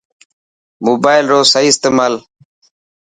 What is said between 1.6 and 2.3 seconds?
استعمال